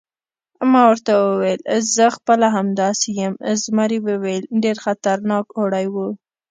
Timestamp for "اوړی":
5.59-5.85